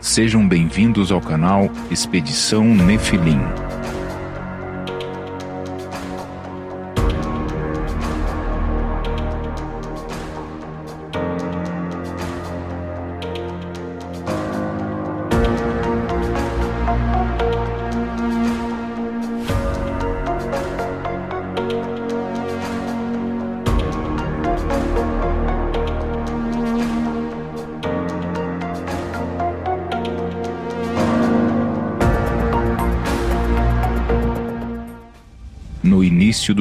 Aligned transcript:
Sejam 0.00 0.48
bem-vindos 0.48 1.12
ao 1.12 1.20
canal 1.20 1.68
Expedição 1.90 2.64
Nefilim. 2.64 3.38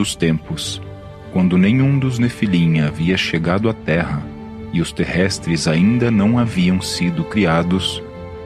Dos 0.09 0.15
tempos, 0.15 0.81
quando 1.31 1.55
nenhum 1.55 1.99
dos 1.99 2.17
Nefilim 2.17 2.79
havia 2.79 3.15
chegado 3.15 3.69
à 3.69 3.73
Terra 3.73 4.23
e 4.73 4.81
os 4.81 4.91
terrestres 4.91 5.67
ainda 5.67 6.09
não 6.09 6.39
haviam 6.39 6.81
sido 6.81 7.23
criados, 7.23 8.01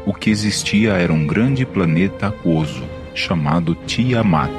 o 0.05 0.13
que 0.13 0.29
existia 0.29 0.91
era 0.93 1.13
um 1.13 1.25
grande 1.25 1.65
planeta 1.65 2.27
aquoso 2.27 2.83
chamado 3.15 3.75
Tiamat. 3.87 4.51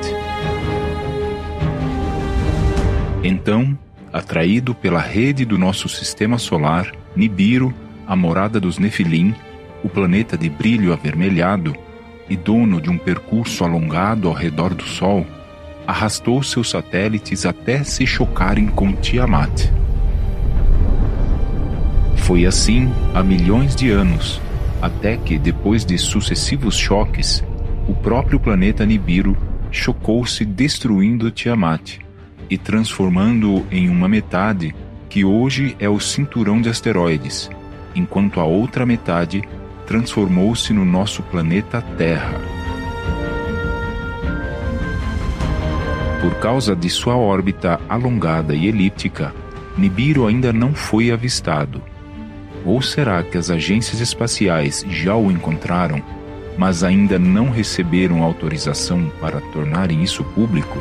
Então, 3.22 3.77
atraído 4.10 4.74
pela 4.74 5.00
rede 5.00 5.44
do 5.44 5.58
nosso 5.58 5.91
sistema 5.91 6.38
solar, 6.38 6.91
Nibiru, 7.14 7.74
a 8.06 8.16
morada 8.16 8.58
dos 8.58 8.78
Nefilim, 8.78 9.34
o 9.82 9.91
planeta 9.91 10.38
de 10.38 10.48
brilho 10.48 10.91
avermelhado 10.91 11.77
e 12.30 12.34
dono 12.36 12.80
de 12.80 12.89
um 12.89 12.96
percurso 12.96 13.62
alongado 13.62 14.27
ao 14.27 14.34
redor 14.34 14.72
do 14.72 14.84
Sol, 14.84 15.27
arrastou 15.86 16.42
seus 16.42 16.70
satélites 16.70 17.44
até 17.44 17.84
se 17.84 18.06
chocarem 18.06 18.66
com 18.66 18.92
Tiamat. 18.92 19.70
Foi 22.16 22.46
assim 22.46 22.90
há 23.14 23.22
milhões 23.22 23.77
de 23.77 23.90
anos, 23.90 24.40
até 24.80 25.16
que, 25.16 25.38
depois 25.38 25.84
de 25.84 25.98
sucessivos 25.98 26.77
choques, 26.77 27.44
o 27.86 27.94
próprio 27.94 28.40
planeta 28.40 28.86
Nibiru 28.86 29.36
chocou-se 29.70 30.44
destruindo 30.44 31.30
Tiamat 31.30 31.98
e 32.48 32.56
transformando-o 32.56 33.66
em 33.70 33.88
uma 33.88 34.08
metade 34.08 34.74
que 35.08 35.24
hoje 35.24 35.77
é 35.78 35.88
o 35.88 36.00
cinturão 36.00 36.60
de 36.60 36.68
asteroides, 36.68 37.50
enquanto 37.94 38.40
a 38.40 38.44
outra 38.44 38.86
metade 38.86 39.42
transformou-se 39.86 40.72
no 40.72 40.84
nosso 40.84 41.22
planeta 41.22 41.82
Terra. 41.96 42.53
Por 46.25 46.36
causa 46.36 46.75
de 46.75 46.89
sua 46.89 47.19
órbita 47.19 47.78
alongada 47.86 48.55
e 48.55 48.67
elíptica, 48.67 49.34
Nibiru 49.77 50.27
ainda 50.27 50.55
não 50.55 50.72
foi 50.72 51.11
avistado. 51.11 51.83
Ou 52.64 52.80
será 52.80 53.22
que 53.22 53.36
as 53.36 53.50
agências 53.50 54.00
espaciais 54.00 54.86
já 54.89 55.14
o 55.14 55.30
encontraram, 55.30 56.02
mas 56.56 56.83
ainda 56.83 57.19
não 57.19 57.50
receberam 57.50 58.22
autorização 58.22 59.12
para 59.20 59.39
tornarem 59.52 60.02
isso 60.02 60.25
público? 60.25 60.78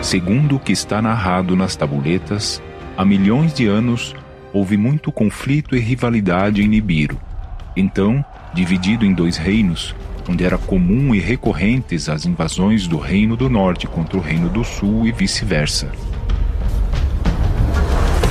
Segundo 0.00 0.54
o 0.54 0.60
que 0.60 0.70
está 0.70 1.02
narrado 1.02 1.56
nas 1.56 1.74
tabuletas, 1.74 2.62
há 2.96 3.04
milhões 3.04 3.52
de 3.52 3.66
anos 3.66 4.14
houve 4.52 4.76
muito 4.76 5.10
conflito 5.10 5.74
e 5.74 5.80
rivalidade 5.80 6.62
em 6.62 6.68
Nibiru. 6.68 7.20
Então, 7.76 8.24
dividido 8.54 9.04
em 9.04 9.12
dois 9.12 9.36
reinos, 9.36 9.92
onde 10.30 10.44
era 10.44 10.56
comum 10.56 11.12
e 11.12 11.18
recorrentes 11.18 12.08
as 12.08 12.24
invasões 12.24 12.86
do 12.86 12.96
Reino 12.96 13.36
do 13.36 13.50
Norte 13.50 13.88
contra 13.88 14.16
o 14.16 14.20
Reino 14.20 14.48
do 14.48 14.62
Sul 14.62 15.04
e 15.04 15.10
vice-versa. 15.10 15.90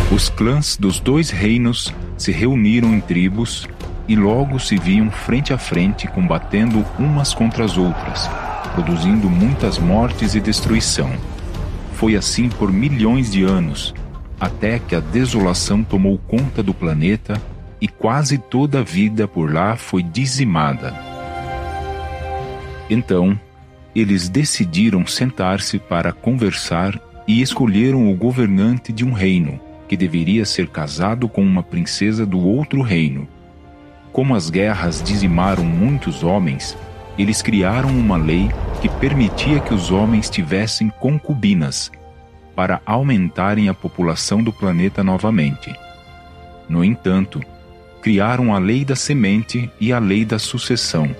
Os 0.10 0.30
clãs 0.30 0.78
dos 0.78 1.02
dois 1.02 1.30
reinos 1.30 1.94
se 2.18 2.32
reuniram 2.32 2.94
em 2.94 3.02
tribos 3.02 3.68
e 4.08 4.16
logo 4.16 4.60
se 4.60 4.78
viam 4.78 5.12
frente 5.12 5.52
a 5.52 5.58
frente 5.58 6.08
combatendo 6.08 6.86
umas 6.98 7.34
contra 7.34 7.66
as 7.66 7.78
outras, 7.78 8.30
produzindo 8.74 9.30
muitas 9.30 9.78
mortes 9.78 10.36
e 10.36 10.40
destruição. 10.40 11.12
Foi 11.96 12.16
assim 12.16 12.48
por 12.48 12.72
milhões 12.72 13.30
de 13.30 13.44
anos, 13.44 13.94
até 14.40 14.80
que 14.80 14.96
a 14.96 15.02
desolação 15.02 15.84
tomou 15.84 16.18
conta 16.18 16.64
do 16.64 16.74
planeta 16.74 17.40
e 17.82 17.90
quase 17.90 18.38
toda 18.38 18.80
a 18.80 18.84
vida 18.84 19.28
por 19.28 19.54
lá 19.54 19.76
foi 19.76 20.02
dizimada. 20.02 21.09
Então, 22.90 23.40
eles 23.96 24.30
decidiram 24.30 25.06
sentar-se 25.06 25.78
para 25.78 26.12
conversar 26.12 27.00
e 27.28 27.42
escolheram 27.42 28.12
o 28.12 28.16
governante 28.16 28.92
de 28.92 29.06
um 29.06 29.12
reino, 29.12 29.60
que 29.88 29.98
deveria 29.98 30.46
ser 30.46 30.68
casado 30.68 31.28
com 31.28 31.44
uma 31.44 31.64
princesa 31.64 32.26
do 32.26 32.40
outro 32.40 32.82
reino. 32.82 33.28
Como 34.12 34.36
as 34.36 34.50
guerras 34.50 35.02
dizimaram 35.04 35.64
muitos 35.64 36.24
homens, 36.24 36.78
eles 37.18 37.42
criaram 37.42 37.90
uma 37.90 38.18
lei 38.18 38.50
que 38.82 38.90
permitia 38.90 39.60
que 39.60 39.74
os 39.74 39.92
homens 39.92 40.30
tivessem 40.30 40.90
concubinas, 40.90 41.92
para 42.56 42.82
aumentarem 42.86 43.70
a 43.70 43.74
população 43.74 44.44
do 44.44 44.52
planeta 44.52 45.04
novamente. 45.04 45.74
No 46.68 46.84
entanto, 46.84 47.42
criaram 48.02 48.54
a 48.54 48.60
lei 48.60 48.86
da 48.86 48.96
semente 48.96 49.70
e 49.80 49.92
a 49.92 50.00
lei 50.00 50.24
da 50.24 50.40
sucessão, 50.40 51.16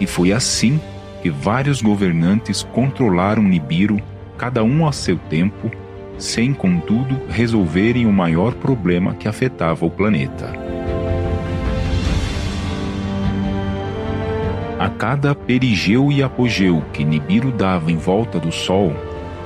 e 0.00 0.06
foi 0.06 0.32
assim 0.32 0.80
que 1.22 1.30
vários 1.30 1.82
governantes 1.82 2.62
controlaram 2.62 3.42
Nibiru, 3.42 4.00
cada 4.38 4.64
um 4.64 4.86
a 4.86 4.92
seu 4.92 5.16
tempo, 5.16 5.70
sem, 6.18 6.52
contudo, 6.52 7.20
resolverem 7.28 8.06
o 8.06 8.12
maior 8.12 8.54
problema 8.54 9.14
que 9.14 9.28
afetava 9.28 9.84
o 9.84 9.90
planeta. 9.90 10.52
A 14.78 14.88
cada 14.88 15.34
perigeu 15.34 16.10
e 16.10 16.22
apogeu 16.22 16.82
que 16.92 17.04
Nibiru 17.04 17.52
dava 17.52 17.92
em 17.92 17.96
volta 17.96 18.38
do 18.38 18.50
Sol, 18.50 18.94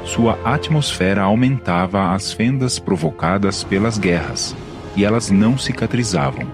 sua 0.05 0.39
atmosfera 0.45 1.23
aumentava 1.23 2.13
as 2.13 2.33
fendas 2.33 2.79
provocadas 2.79 3.65
pelas 3.65 3.99
guerras, 3.99 4.55
e 4.95 5.05
elas 5.05 5.31
não 5.31 5.59
cicatrizavam. 5.59 6.47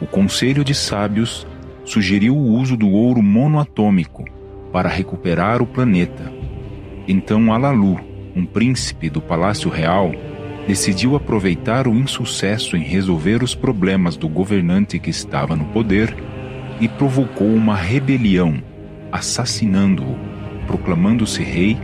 O 0.00 0.06
Conselho 0.06 0.64
de 0.64 0.74
Sábios 0.74 1.46
sugeriu 1.84 2.36
o 2.36 2.58
uso 2.58 2.76
do 2.76 2.90
ouro 2.90 3.22
monoatômico 3.22 4.24
para 4.72 4.88
recuperar 4.88 5.62
o 5.62 5.66
planeta. 5.66 6.32
Então 7.06 7.52
Alalu, 7.52 8.00
um 8.34 8.44
príncipe 8.44 9.08
do 9.08 9.20
Palácio 9.20 9.70
Real, 9.70 10.12
decidiu 10.66 11.14
aproveitar 11.14 11.86
o 11.86 11.94
insucesso 11.94 12.76
em 12.76 12.82
resolver 12.82 13.42
os 13.42 13.54
problemas 13.54 14.16
do 14.16 14.28
governante 14.28 14.98
que 14.98 15.10
estava 15.10 15.54
no 15.54 15.66
poder 15.66 16.14
e 16.80 16.88
provocou 16.88 17.46
uma 17.46 17.76
rebelião, 17.76 18.62
assassinando-o, 19.12 20.16
proclamando-se 20.66 21.42
rei 21.42 21.78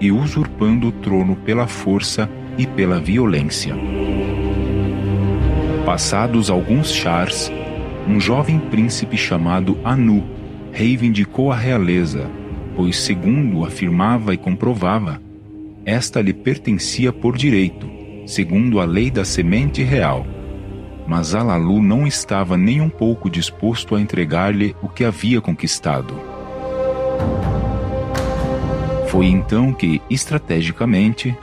e 0.00 0.10
usurpando 0.10 0.88
o 0.88 0.92
trono 0.92 1.36
pela 1.36 1.66
força 1.66 2.28
e 2.58 2.66
pela 2.66 2.98
violência. 2.98 3.74
Passados 5.84 6.50
alguns 6.50 6.92
chars, 6.92 7.52
um 8.06 8.18
jovem 8.18 8.58
príncipe 8.58 9.16
chamado 9.16 9.78
Anu 9.84 10.24
reivindicou 10.72 11.52
a 11.52 11.56
realeza, 11.56 12.28
pois, 12.74 12.98
segundo 12.98 13.64
afirmava 13.64 14.34
e 14.34 14.36
comprovava, 14.36 15.20
esta 15.84 16.20
lhe 16.20 16.32
pertencia 16.32 17.12
por 17.12 17.36
direito, 17.36 17.88
segundo 18.26 18.80
a 18.80 18.84
lei 18.84 19.10
da 19.10 19.24
semente 19.24 19.82
real. 19.82 20.26
Mas 21.06 21.34
Alalu 21.34 21.82
não 21.82 22.06
estava 22.06 22.56
nem 22.56 22.80
um 22.80 22.88
pouco 22.88 23.28
disposto 23.28 23.94
a 23.94 24.00
entregar-lhe 24.00 24.74
o 24.82 24.88
que 24.88 25.04
havia 25.04 25.40
conquistado. 25.40 26.14
Foi 29.08 29.26
então 29.26 29.72
que, 29.72 30.00
estrategicamente, 30.08 31.36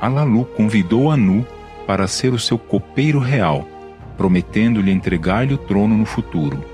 Alalu 0.00 0.44
convidou 0.44 1.10
Anu 1.10 1.46
para 1.86 2.08
ser 2.08 2.32
o 2.32 2.38
seu 2.38 2.58
copeiro 2.58 3.18
real 3.18 3.68
prometendo-lhe 4.16 4.90
entregar-lhe 4.90 5.54
o 5.54 5.58
trono 5.58 5.96
no 5.96 6.04
futuro. 6.04 6.64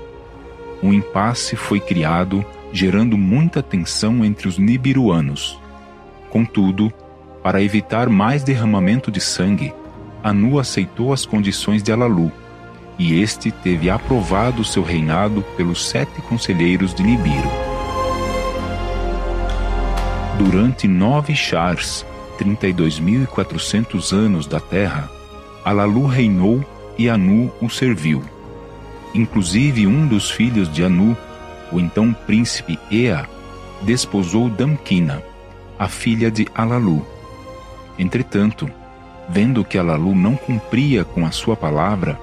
Um 0.81 0.93
impasse 0.93 1.55
foi 1.55 1.79
criado, 1.79 2.45
gerando 2.71 3.17
muita 3.17 3.61
tensão 3.61 4.23
entre 4.23 4.47
os 4.47 4.57
nibiruanos. 4.57 5.59
Contudo, 6.29 6.91
para 7.43 7.61
evitar 7.61 8.09
mais 8.09 8.43
derramamento 8.43 9.09
de 9.11 9.19
sangue, 9.19 9.73
Anu 10.23 10.59
aceitou 10.59 11.13
as 11.13 11.25
condições 11.25 11.81
de 11.81 11.91
Alalu, 11.91 12.31
e 12.97 13.21
este 13.21 13.49
teve 13.49 13.89
aprovado 13.89 14.63
seu 14.63 14.83
reinado 14.83 15.41
pelos 15.55 15.87
sete 15.87 16.21
conselheiros 16.21 16.93
de 16.93 17.01
Nibiru. 17.01 17.49
Durante 20.37 20.87
nove 20.87 21.33
chars, 21.33 22.05
32.400 22.37 24.13
anos 24.13 24.45
da 24.47 24.59
Terra, 24.59 25.09
Alalu 25.63 26.05
reinou 26.05 26.63
e 26.99 27.09
Anu 27.09 27.49
o 27.61 27.69
serviu. 27.69 28.21
Inclusive 29.15 29.87
um 29.87 30.05
dos 30.05 30.29
filhos 30.29 30.71
de 30.71 30.83
Anu, 30.83 31.17
o 31.71 31.79
então 31.79 32.13
príncipe 32.13 32.77
Ea, 32.91 33.25
desposou 33.81 34.49
Damquina, 34.49 35.23
a 35.79 35.87
filha 35.87 36.29
de 36.29 36.45
Alalu. 36.53 37.03
Entretanto, 37.97 38.69
vendo 39.29 39.63
que 39.63 39.77
Alalu 39.77 40.13
não 40.13 40.35
cumpria 40.35 41.05
com 41.05 41.25
a 41.25 41.31
sua 41.31 41.55
palavra, 41.55 42.19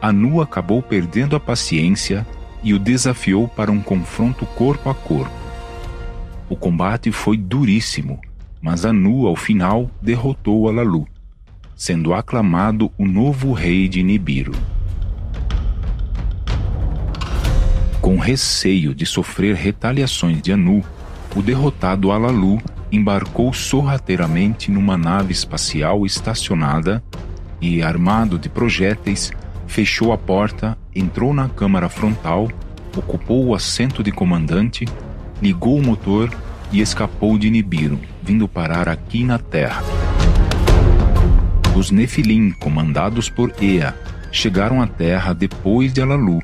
Anu 0.00 0.42
acabou 0.42 0.82
perdendo 0.82 1.34
a 1.34 1.40
paciência 1.40 2.26
e 2.62 2.74
o 2.74 2.78
desafiou 2.78 3.48
para 3.48 3.72
um 3.72 3.80
confronto 3.80 4.44
corpo 4.44 4.90
a 4.90 4.94
corpo. 4.94 5.32
O 6.50 6.56
combate 6.56 7.10
foi 7.10 7.38
duríssimo, 7.38 8.20
mas 8.60 8.84
Anu, 8.84 9.26
ao 9.26 9.36
final, 9.36 9.90
derrotou 10.02 10.68
Alalu, 10.68 11.06
sendo 11.78 12.12
aclamado 12.12 12.90
o 12.98 13.06
novo 13.06 13.52
rei 13.52 13.88
de 13.88 14.02
Nibiru. 14.02 14.52
Com 18.00 18.18
receio 18.18 18.92
de 18.92 19.06
sofrer 19.06 19.54
retaliações 19.54 20.42
de 20.42 20.50
Anu, 20.50 20.82
o 21.36 21.40
derrotado 21.40 22.10
Alalu 22.10 22.60
embarcou 22.90 23.52
sorrateiramente 23.52 24.72
numa 24.72 24.96
nave 24.96 25.32
espacial 25.32 26.04
estacionada 26.04 27.02
e, 27.60 27.80
armado 27.80 28.38
de 28.38 28.48
projéteis, 28.48 29.30
fechou 29.68 30.12
a 30.12 30.18
porta, 30.18 30.76
entrou 30.92 31.32
na 31.32 31.48
câmara 31.48 31.88
frontal, 31.88 32.48
ocupou 32.96 33.46
o 33.46 33.54
assento 33.54 34.02
de 34.02 34.10
comandante, 34.10 34.84
ligou 35.40 35.78
o 35.78 35.82
motor 35.82 36.28
e 36.72 36.80
escapou 36.80 37.38
de 37.38 37.48
Nibiru, 37.48 38.00
vindo 38.22 38.48
parar 38.48 38.88
aqui 38.88 39.22
na 39.22 39.38
Terra. 39.38 40.07
Os 41.78 41.92
Nefilim, 41.92 42.50
comandados 42.50 43.30
por 43.30 43.54
Ea, 43.62 43.94
chegaram 44.32 44.82
à 44.82 44.86
Terra 44.88 45.32
depois 45.32 45.92
de 45.92 46.02
Alalu, 46.02 46.40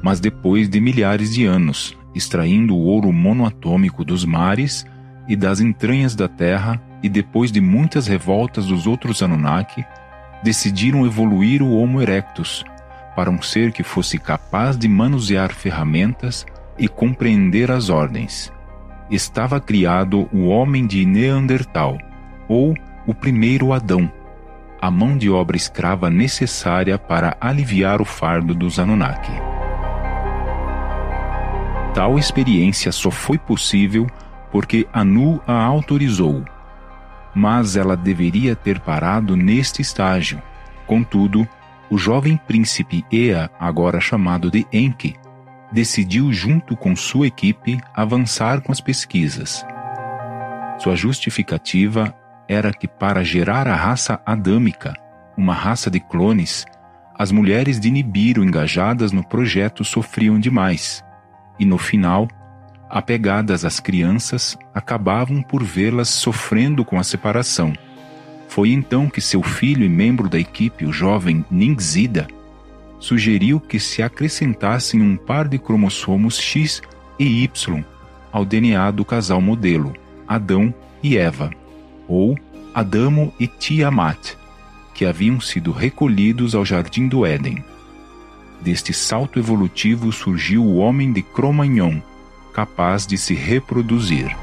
mas 0.00 0.18
depois 0.18 0.66
de 0.66 0.80
milhares 0.80 1.34
de 1.34 1.44
anos, 1.44 1.94
extraindo 2.14 2.74
o 2.74 2.84
ouro 2.84 3.12
monoatômico 3.12 4.02
dos 4.02 4.24
mares 4.24 4.86
e 5.28 5.36
das 5.36 5.60
entranhas 5.60 6.14
da 6.14 6.26
terra, 6.26 6.80
e 7.02 7.08
depois 7.10 7.52
de 7.52 7.60
muitas 7.60 8.06
revoltas 8.06 8.64
dos 8.64 8.86
outros 8.86 9.22
Anunnaki, 9.22 9.84
decidiram 10.42 11.04
evoluir 11.04 11.60
o 11.60 11.70
Homo 11.76 12.00
erectus 12.00 12.64
para 13.14 13.30
um 13.30 13.42
ser 13.42 13.72
que 13.72 13.82
fosse 13.82 14.18
capaz 14.18 14.78
de 14.78 14.88
manusear 14.88 15.52
ferramentas 15.52 16.46
e 16.78 16.88
compreender 16.88 17.70
as 17.70 17.90
ordens. 17.90 18.50
Estava 19.10 19.60
criado 19.60 20.30
o 20.32 20.46
homem 20.46 20.86
de 20.86 21.04
Neandertal, 21.04 21.98
ou 22.48 22.74
o 23.06 23.12
primeiro 23.12 23.74
Adão, 23.74 24.10
a 24.80 24.90
mão 24.90 25.16
de 25.16 25.28
obra 25.28 25.56
escrava 25.56 26.08
necessária 26.08 26.98
para 26.98 27.36
aliviar 27.40 28.00
o 28.00 28.04
fardo 28.04 28.54
dos 28.54 28.78
Anunnaki. 28.78 29.32
Tal 31.94 32.18
experiência 32.18 32.92
só 32.92 33.10
foi 33.10 33.38
possível 33.38 34.06
porque 34.52 34.86
Anu 34.92 35.40
a 35.46 35.64
autorizou. 35.64 36.44
Mas 37.34 37.76
ela 37.76 37.96
deveria 37.96 38.54
ter 38.54 38.80
parado 38.80 39.36
neste 39.36 39.82
estágio. 39.82 40.40
Contudo, 40.86 41.46
o 41.90 41.98
jovem 41.98 42.36
príncipe 42.36 43.04
Ea, 43.10 43.50
agora 43.58 44.00
chamado 44.00 44.50
de 44.50 44.66
Enki, 44.72 45.16
decidiu, 45.72 46.32
junto 46.32 46.76
com 46.76 46.96
sua 46.96 47.26
equipe, 47.26 47.80
avançar 47.94 48.60
com 48.60 48.72
as 48.72 48.80
pesquisas. 48.80 49.64
Sua 50.78 50.94
justificativa 50.94 52.14
era 52.48 52.72
que, 52.72 52.88
para 52.88 53.22
gerar 53.22 53.68
a 53.68 53.76
raça 53.76 54.20
adâmica, 54.24 54.94
uma 55.36 55.54
raça 55.54 55.90
de 55.90 56.00
clones, 56.00 56.64
as 57.16 57.30
mulheres 57.30 57.78
de 57.78 57.90
Nibiru 57.90 58.42
engajadas 58.42 59.12
no 59.12 59.22
projeto 59.22 59.84
sofriam 59.84 60.38
demais, 60.38 61.04
e 61.58 61.64
no 61.64 61.76
final 61.76 62.26
apegadas 62.88 63.64
às 63.64 63.78
crianças, 63.78 64.56
acabavam 64.74 65.42
por 65.42 65.62
vê-las 65.62 66.08
sofrendo 66.08 66.84
com 66.84 66.98
a 66.98 67.04
separação. 67.04 67.72
Foi 68.48 68.70
então 68.70 69.08
que 69.08 69.20
seu 69.20 69.42
filho 69.42 69.84
e 69.84 69.88
membro 69.88 70.28
da 70.28 70.38
equipe, 70.38 70.86
o 70.86 70.92
jovem 70.92 71.44
Ningzida, 71.50 72.26
sugeriu 72.98 73.60
que 73.60 73.78
se 73.78 74.02
acrescentassem 74.02 75.02
um 75.02 75.16
par 75.16 75.46
de 75.46 75.58
cromossomos 75.58 76.38
X 76.38 76.82
e 77.18 77.44
Y 77.44 77.84
ao 78.32 78.44
DNA 78.44 78.90
do 78.90 79.04
casal 79.04 79.40
modelo, 79.40 79.92
Adão 80.26 80.74
e 81.02 81.16
Eva, 81.16 81.50
ou 82.08 82.36
Adamo 82.74 83.32
e 83.38 83.46
Tiamat, 83.46 84.34
que 84.94 85.04
haviam 85.04 85.40
sido 85.40 85.70
recolhidos 85.70 86.54
ao 86.54 86.64
jardim 86.64 87.06
do 87.06 87.24
Éden. 87.24 87.62
Deste 88.60 88.92
salto 88.92 89.38
evolutivo 89.38 90.10
surgiu 90.10 90.64
o 90.64 90.78
homem 90.78 91.12
de 91.12 91.22
Cro-Magnon, 91.22 92.00
capaz 92.52 93.06
de 93.06 93.16
se 93.16 93.34
reproduzir. 93.34 94.36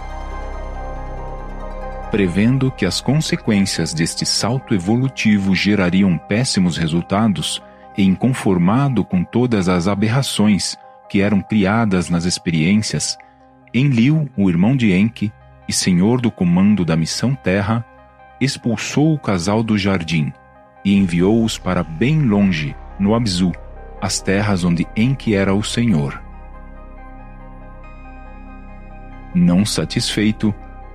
Prevendo 2.11 2.71
que 2.71 2.85
as 2.85 3.01
consequências 3.01 3.93
deste 3.93 4.25
salto 4.25 4.73
evolutivo 4.73 5.53
gerariam 5.53 6.17
péssimos 6.17 6.77
resultados, 6.77 7.61
e 7.97 8.03
inconformado 8.03 9.03
com 9.03 9.23
todas 9.23 9.69
as 9.69 9.87
aberrações 9.87 10.77
que 11.09 11.21
eram 11.21 11.41
criadas 11.41 12.09
nas 12.09 12.25
experiências, 12.25 13.17
Enlil, 13.73 14.29
o 14.37 14.49
irmão 14.49 14.75
de 14.75 14.93
Enki 14.93 15.31
e 15.67 15.73
senhor 15.73 16.21
do 16.21 16.31
comando 16.31 16.85
da 16.85 16.95
missão 16.95 17.35
Terra, 17.35 17.85
expulsou 18.39 19.13
o 19.13 19.19
casal 19.19 19.63
do 19.63 19.77
jardim 19.77 20.31
e 20.83 20.95
enviou-os 20.95 21.57
para 21.57 21.83
bem 21.83 22.21
longe, 22.21 22.75
no 22.99 23.15
Abzu, 23.15 23.51
as 24.01 24.21
terras 24.21 24.63
onde 24.63 24.87
Enki 24.95 25.33
era 25.33 25.53
o 25.53 25.63
senhor. 25.63 26.21
Não 29.33 29.65
satisfeito, 29.65 30.53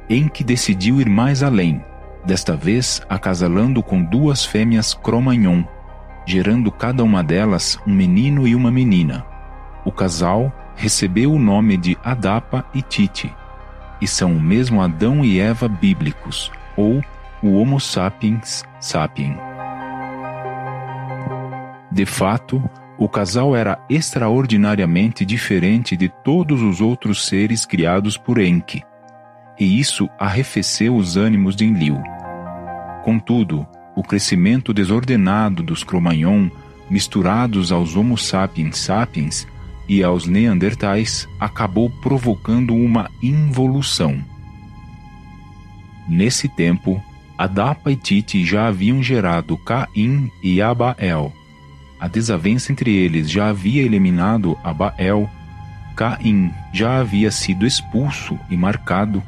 Enki 0.09 0.45
decidiu 0.45 1.01
ir 1.01 1.09
mais 1.09 1.43
além, 1.43 1.85
desta 2.25 2.57
vez 2.57 3.03
acasalando 3.09 3.83
com 3.83 4.03
duas 4.03 4.45
fêmeas 4.45 4.95
Cromagnon, 4.95 5.65
gerando 6.25 6.71
cada 6.71 7.03
uma 7.03 7.23
delas 7.23 7.79
um 7.87 7.93
menino 7.93 8.47
e 8.47 8.55
uma 8.55 8.71
menina. 8.71 9.27
O 9.85 9.91
casal 9.91 10.53
recebeu 10.77 11.33
o 11.33 11.39
nome 11.39 11.77
de 11.77 11.99
Adapa 12.03 12.65
e 12.73 12.81
Tite, 12.81 13.35
e 14.01 14.07
são 14.07 14.33
o 14.33 14.41
mesmo 14.41 14.81
Adão 14.81 15.25
e 15.25 15.39
Eva 15.39 15.69
bíblicos, 15.69 16.51
ou 16.77 17.03
o 17.43 17.55
Homo 17.55 17.81
sapiens 17.81 18.65
sapien. 18.81 19.37
De 21.91 22.07
fato, 22.07 22.63
o 22.99 23.09
casal 23.09 23.57
era 23.57 23.79
extraordinariamente 23.89 25.25
diferente 25.25 25.97
de 25.97 26.09
todos 26.09 26.63
os 26.63 26.81
outros 26.81 27.27
seres 27.27 27.65
criados 27.65 28.17
por 28.17 28.39
Enki, 28.39 28.83
e 29.59 29.81
isso 29.81 30.09
arrefeceu 30.19 30.95
os 30.95 31.17
ânimos 31.17 31.57
de 31.57 31.65
Enlil. 31.65 32.01
Contudo, 33.03 33.67
o 33.97 34.03
crescimento 34.03 34.73
desordenado 34.73 35.63
dos 35.63 35.83
Cro-Magnon, 35.83 36.49
misturados 36.89 37.73
aos 37.73 37.97
Homo 37.97 38.17
sapiens 38.17 38.79
sapiens 38.79 39.47
e 39.91 40.05
aos 40.05 40.25
Neandertais, 40.25 41.29
acabou 41.41 41.91
provocando 41.91 42.73
uma 42.73 43.11
involução. 43.21 44.23
Nesse 46.09 46.49
tempo, 46.49 47.03
Adapa 47.37 47.91
e 47.91 47.97
Tite 47.97 48.45
já 48.45 48.69
haviam 48.69 49.03
gerado 49.03 49.59
Caim 49.59 50.31
e 50.41 50.63
Abael, 50.63 51.33
a 51.99 52.07
desavença 52.07 52.71
entre 52.71 52.95
eles 52.95 53.29
já 53.29 53.49
havia 53.49 53.83
eliminado 53.83 54.57
Abael, 54.63 55.29
Caim 55.97 56.53
já 56.73 57.01
havia 57.01 57.33
sido 57.33 57.67
expulso 57.67 58.39
e 58.49 58.57
marcado, 58.57 59.21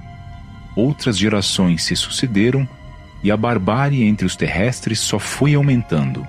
outras 0.77 1.19
gerações 1.19 1.83
se 1.83 1.97
sucederam 1.97 2.69
e 3.21 3.33
a 3.33 3.37
barbárie 3.37 4.05
entre 4.05 4.25
os 4.25 4.37
terrestres 4.37 5.01
só 5.01 5.19
foi 5.19 5.57
aumentando. 5.57 6.25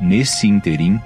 Nesse 0.00 0.46
interim, 0.46 1.00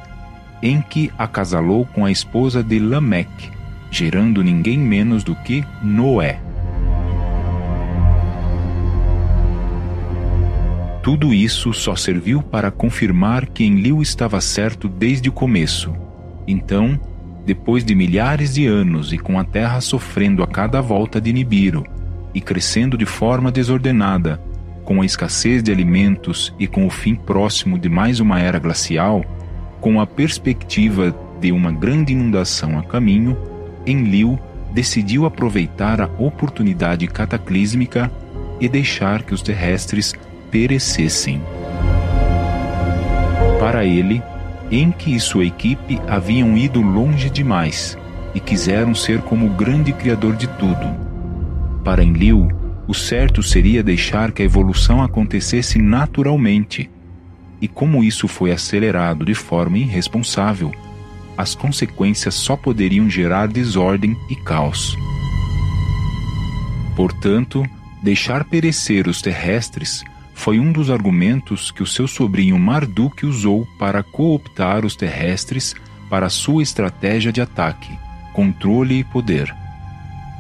Enki 0.63 1.11
acasalou 1.19 1.85
com 1.87 2.05
a 2.05 2.11
esposa 2.11 2.63
de 2.63 2.79
Lameque, 2.79 3.51
gerando 3.91 4.45
ninguém 4.45 4.79
menos 4.79 5.25
do 5.25 5.35
que 5.35 5.65
Noé. 5.83 6.41
Tudo 11.03 11.35
isso 11.35 11.73
só 11.73 11.97
serviu 11.97 12.41
para 12.41 12.71
confirmar 12.71 13.47
que 13.47 13.65
Enlil 13.65 14.01
estava 14.01 14.41
certo 14.41 14.89
desde 14.89 15.29
o 15.29 15.33
começo. 15.33 15.93
Então, 16.47 16.99
depois 17.45 17.85
de 17.85 17.93
milhares 17.93 18.55
de 18.55 18.67
anos 18.67 19.13
e 19.13 19.19
com 19.19 19.37
a 19.37 19.43
Terra 19.43 19.81
sofrendo 19.81 20.45
a 20.45 20.47
cada 20.47 20.81
volta 20.81 21.21
de 21.21 21.33
Nibiru 21.33 21.85
e 22.33 22.41
crescendo 22.41 22.97
de 22.97 23.05
forma 23.05 23.51
desordenada, 23.51 24.41
com 24.85 25.03
a 25.03 25.05
escassez 25.05 25.61
de 25.61 25.73
alimentos 25.73 26.55
e 26.57 26.69
com 26.69 26.87
o 26.87 26.91
fim 26.91 27.17
próximo 27.17 27.77
de 27.77 27.89
mais 27.89 28.21
uma 28.21 28.39
era 28.39 28.61
glacial, 28.61 29.25
com 29.83 30.01
a 30.01 30.07
perspectiva 30.07 31.13
de 31.41 31.51
uma 31.51 31.73
grande 31.73 32.13
inundação 32.13 32.79
a 32.79 32.85
caminho, 32.85 33.37
Enlil 33.85 34.39
decidiu 34.73 35.27
aproveitar 35.27 36.01
a 36.01 36.09
oportunidade 36.19 37.07
cataclísmica 37.09 38.09
e 38.61 38.69
deixar 38.69 39.25
que 39.25 39.35
os 39.35 39.43
terrestres 39.43 40.15
perecessem. 40.53 41.43
Para 43.59 43.85
ele, 43.85 44.23
Enki 44.71 45.17
e 45.17 45.21
sua 45.21 45.45
equipe 45.45 46.01
haviam 46.07 46.57
ido 46.57 46.81
longe 46.81 47.29
demais 47.29 47.99
e 48.37 48.39
quiseram 48.41 48.95
ser 48.95 49.21
como 49.23 49.47
o 49.47 49.51
grande 49.51 49.93
criador 49.93 50.37
de 50.37 50.47
tudo. 50.47 50.97
Para 51.83 52.05
Enlil, 52.05 52.49
o 52.87 52.95
certo 52.95 53.43
seria 53.43 53.83
deixar 53.83 54.31
que 54.31 54.43
a 54.43 54.45
evolução 54.45 55.03
acontecesse 55.03 55.81
naturalmente. 55.81 56.89
E 57.63 57.69
como 57.69 58.03
isso 58.03 58.27
foi 58.27 58.51
acelerado 58.51 59.25
de 59.25 59.35
forma 59.35 59.79
irresponsável, 59.79 60.73
as 61.39 61.55
consequências 61.55 62.35
só 62.35 62.57
poderiam 62.57 63.09
gerar 63.09 63.47
desordem 63.47 64.17
e 64.29 64.35
caos. 64.35 64.97
Portanto, 66.97 67.65
deixar 68.03 68.45
perecer 68.45 69.07
os 69.07 69.23
terrestres 69.23 70.05
foi 70.35 70.59
um 70.59 70.73
dos 70.73 70.91
argumentos 70.91 71.71
que 71.71 71.85
o 71.85 71.87
seu 71.87 72.09
sobrinho 72.09 72.59
Marduk 72.59 73.25
usou 73.25 73.65
para 73.79 74.03
cooptar 74.03 74.85
os 74.85 74.97
terrestres 74.97 75.75
para 76.11 76.29
sua 76.29 76.63
estratégia 76.63 77.33
de 77.33 77.41
ataque, 77.41 77.97
controle 78.33 78.99
e 78.99 79.05
poder. 79.05 79.55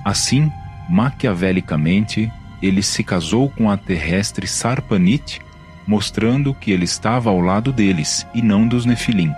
Assim, 0.05 0.51
maquiavelicamente, 0.89 2.31
ele 2.61 2.83
se 2.83 3.05
casou 3.05 3.49
com 3.49 3.71
a 3.71 3.77
terrestre 3.77 4.47
Sarpanit, 4.47 5.41
mostrando 5.87 6.55
que 6.55 6.71
ele 6.71 6.85
estava 6.85 7.31
ao 7.31 7.41
lado 7.41 7.73
deles 7.73 8.27
e 8.35 8.43
não 8.43 8.67
dos 8.67 8.85
Nefilim, 8.85 9.33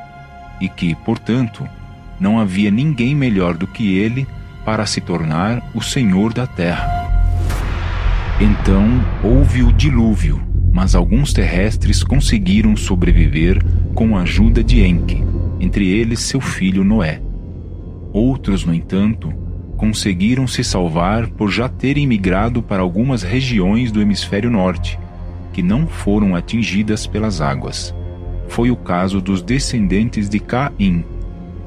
e 0.60 0.68
que, 0.68 0.94
portanto, 0.94 1.68
não 2.20 2.38
havia 2.38 2.70
ninguém 2.70 3.14
melhor 3.14 3.54
do 3.56 3.66
que 3.66 3.96
ele 3.96 4.26
para 4.64 4.86
se 4.86 5.00
tornar 5.00 5.62
o 5.74 5.82
senhor 5.82 6.32
da 6.32 6.46
terra. 6.46 7.04
Então 8.40 8.84
houve 9.22 9.62
o 9.62 9.72
dilúvio, 9.72 10.42
mas 10.72 10.94
alguns 10.94 11.32
terrestres 11.32 12.02
conseguiram 12.02 12.76
sobreviver 12.76 13.62
com 13.94 14.16
a 14.16 14.22
ajuda 14.22 14.62
de 14.62 14.84
Enki, 14.84 15.22
entre 15.60 15.88
eles 15.88 16.20
seu 16.20 16.40
filho 16.40 16.82
Noé. 16.82 17.20
Outros, 18.12 18.64
no 18.64 18.74
entanto, 18.74 19.32
conseguiram 19.76 20.46
se 20.46 20.64
salvar 20.64 21.28
por 21.28 21.50
já 21.50 21.68
terem 21.68 22.06
migrado 22.06 22.62
para 22.62 22.82
algumas 22.82 23.22
regiões 23.22 23.92
do 23.92 24.00
hemisfério 24.00 24.50
norte, 24.50 24.98
que 25.54 25.62
não 25.62 25.86
foram 25.86 26.34
atingidas 26.34 27.06
pelas 27.06 27.40
águas. 27.40 27.94
Foi 28.48 28.72
o 28.72 28.76
caso 28.76 29.20
dos 29.20 29.40
descendentes 29.40 30.28
de 30.28 30.40
Caim, 30.40 31.04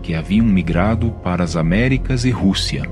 que 0.04 0.14
haviam 0.14 0.46
migrado 0.46 1.12
para 1.24 1.42
as 1.42 1.56
Américas 1.56 2.26
e 2.26 2.30
Rússia. 2.30 2.84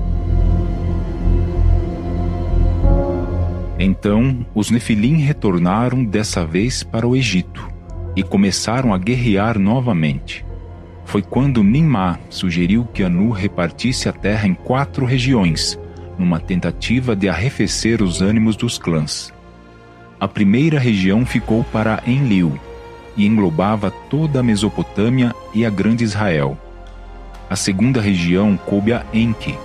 Então 3.78 4.44
os 4.54 4.70
Nefilim 4.70 5.18
retornaram 5.18 6.02
dessa 6.02 6.46
vez 6.46 6.82
para 6.82 7.06
o 7.06 7.14
Egito 7.14 7.68
e 8.16 8.22
começaram 8.22 8.94
a 8.94 8.98
guerrear 8.98 9.58
novamente. 9.58 10.46
Foi 11.04 11.20
quando 11.20 11.62
Nimá 11.62 12.18
sugeriu 12.30 12.86
que 12.86 13.02
Anu 13.02 13.30
repartisse 13.30 14.08
a 14.08 14.12
terra 14.12 14.48
em 14.48 14.54
quatro 14.54 15.04
regiões, 15.04 15.78
numa 16.18 16.40
tentativa 16.40 17.14
de 17.14 17.28
arrefecer 17.28 18.02
os 18.02 18.22
ânimos 18.22 18.56
dos 18.56 18.78
clãs. 18.78 19.35
A 20.18 20.26
primeira 20.26 20.78
região 20.78 21.26
ficou 21.26 21.62
para 21.64 22.02
Enlil 22.06 22.58
e 23.16 23.26
englobava 23.26 23.90
toda 23.90 24.40
a 24.40 24.42
Mesopotâmia 24.42 25.34
e 25.52 25.64
a 25.64 25.70
Grande 25.70 26.04
Israel. 26.04 26.56
A 27.50 27.54
segunda 27.54 28.00
região 28.00 28.56
coube 28.56 28.94
a 28.94 29.04
Enki 29.12 29.58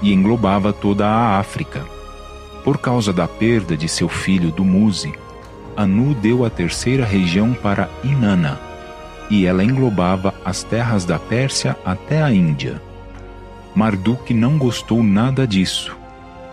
e 0.00 0.12
englobava 0.12 0.72
toda 0.72 1.06
a 1.06 1.38
África. 1.38 1.84
Por 2.64 2.78
causa 2.78 3.12
da 3.12 3.28
perda 3.28 3.76
de 3.76 3.88
seu 3.88 4.08
filho 4.08 4.50
Dumuzi, 4.50 5.12
Anu 5.76 6.14
deu 6.14 6.44
a 6.46 6.50
terceira 6.50 7.04
região 7.04 7.52
para 7.52 7.88
Inanna, 8.02 8.58
e 9.30 9.46
ela 9.46 9.62
englobava 9.62 10.34
as 10.44 10.62
terras 10.62 11.04
da 11.04 11.18
Pérsia 11.18 11.76
até 11.84 12.22
a 12.22 12.32
Índia. 12.32 12.80
Marduk 13.74 14.34
não 14.34 14.58
gostou 14.58 15.02
nada 15.02 15.46
disso, 15.46 15.96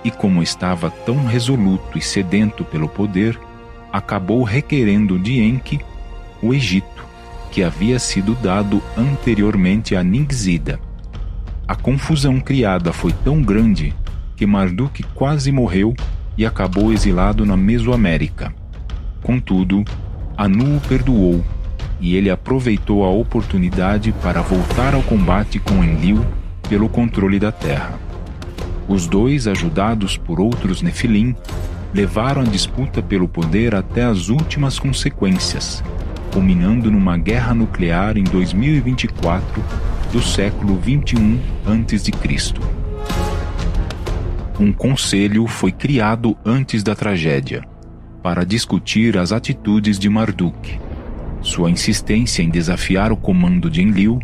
e 0.04 0.12
como 0.12 0.42
estava 0.42 0.90
tão 0.90 1.26
resoluto 1.26 1.98
e 1.98 2.02
sedento 2.02 2.64
pelo 2.64 2.88
poder, 2.88 3.40
acabou 3.92 4.44
requerendo 4.44 5.18
de 5.18 5.42
Enki 5.42 5.80
o 6.42 6.54
Egito, 6.54 7.06
que 7.52 7.64
havia 7.64 8.00
sido 8.00 8.36
dado 8.36 8.82
anteriormente 8.98 9.96
a 9.96 10.04
Ningzida. 10.04 10.80
A 11.68 11.76
confusão 11.76 12.40
criada 12.40 12.94
foi 12.94 13.12
tão 13.12 13.42
grande 13.42 13.94
que 14.36 14.46
Marduk 14.46 15.04
quase 15.16 15.52
morreu 15.52 15.96
e 16.38 16.46
acabou 16.46 16.94
exilado 16.94 17.46
na 17.46 17.58
Mesoamérica. 17.58 18.54
Contudo, 19.24 19.84
Anu 20.38 20.78
o 20.78 20.82
perdoou 20.82 21.44
e 22.00 22.16
ele 22.16 22.30
aproveitou 22.30 23.04
a 23.04 23.10
oportunidade 23.10 24.12
para 24.22 24.42
voltar 24.42 24.94
ao 24.94 25.02
combate 25.02 25.60
com 25.60 25.84
Enlil 25.84 26.24
pelo 26.70 26.88
controle 26.88 27.40
da 27.40 27.52
terra. 27.52 28.07
Os 28.88 29.08
dois, 29.08 29.48
ajudados 29.48 30.18
por 30.18 30.40
outros 30.40 30.82
Nefilim, 30.82 31.36
levaram 31.94 32.42
a 32.42 32.46
disputa 32.46 33.02
pelo 33.02 33.28
poder 33.28 33.76
até 33.76 34.04
as 34.04 34.30
últimas 34.30 34.80
consequências, 34.80 35.84
culminando 36.32 36.90
numa 36.92 37.18
guerra 37.18 37.54
nuclear 37.54 38.18
em 38.18 38.24
2024 38.24 39.64
do 40.12 40.22
século 40.22 40.78
21 40.78 41.40
a.C 41.66 42.12
um 44.60 44.74
conselho 44.74 45.46
foi 45.46 45.72
criado 45.72 46.36
antes 46.44 46.82
da 46.82 46.96
tragédia 46.96 47.64
para 48.24 48.44
discutir 48.44 49.16
as 49.16 49.32
atitudes 49.32 50.00
de 50.00 50.10
Marduk, 50.10 50.80
sua 51.42 51.70
insistência 51.70 52.42
em 52.42 52.50
desafiar 52.50 53.12
o 53.12 53.16
comando 53.16 53.70
de 53.70 53.84
Enlil, 53.84 54.20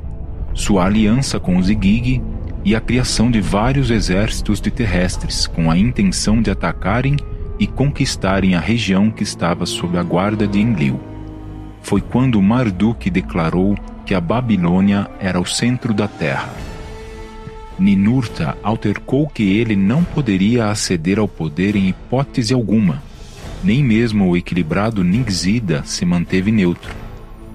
sua 0.52 0.86
aliança 0.86 1.40
com 1.40 1.58
os 1.58 1.70
Igig 1.70 2.20
e 2.64 2.76
a 2.76 2.82
criação 2.82 3.30
de 3.30 3.42
vários 3.42 3.92
exércitos 3.92 4.62
de 4.62 4.72
terrestres 4.72 5.48
com 5.48 5.70
a 5.70 5.78
intenção 5.78 6.42
de 6.42 6.50
atacarem 6.50 7.18
e 7.60 7.68
conquistarem 7.68 8.56
a 8.56 8.60
região 8.60 9.12
que 9.12 9.24
estava 9.24 9.66
sob 9.66 9.98
a 9.98 10.04
guarda 10.04 10.48
de 10.48 10.60
Enlil. 10.60 11.00
Foi 11.82 12.02
quando 12.02 12.42
Marduk 12.42 13.10
declarou 13.10 13.78
que 14.06 14.14
a 14.14 14.22
Babilônia 14.22 15.10
era 15.20 15.40
o 15.40 15.46
centro 15.46 15.94
da 15.94 16.08
terra 16.08 16.50
Ninurta 17.78 18.56
altercou 18.62 19.28
que 19.28 19.44
ele 19.58 19.76
não 19.76 20.04
poderia 20.04 20.68
aceder 20.68 21.18
ao 21.18 21.28
poder 21.28 21.76
em 21.76 21.90
hipótese 21.90 22.54
alguma. 22.54 23.02
Nem 23.64 23.84
mesmo 23.84 24.30
o 24.30 24.38
equilibrado 24.38 25.04
Ningzida 25.04 25.84
se 25.84 26.06
manteve 26.06 26.52
neutro. 26.52 26.94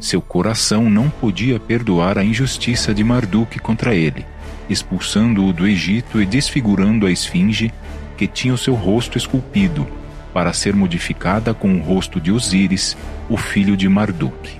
Seu 0.00 0.20
coração 0.20 0.90
não 0.90 1.08
podia 1.08 1.58
perdoar 1.60 2.18
a 2.18 2.24
injustiça 2.24 2.92
de 2.92 3.04
Marduk 3.04 3.58
contra 3.58 3.94
ele, 3.94 4.24
expulsando-o 4.68 5.52
do 5.52 5.66
Egito 5.66 6.20
e 6.20 6.26
desfigurando 6.26 7.06
a 7.06 7.10
esfinge 7.10 7.72
que 8.16 8.26
tinha 8.26 8.52
o 8.52 8.58
seu 8.58 8.74
rosto 8.74 9.16
esculpido, 9.16 9.86
para 10.32 10.52
ser 10.52 10.74
modificada 10.74 11.54
com 11.54 11.74
o 11.74 11.82
rosto 11.82 12.20
de 12.20 12.30
Osíris, 12.30 12.96
o 13.28 13.36
filho 13.36 13.76
de 13.76 13.88
Marduk. 13.88 14.58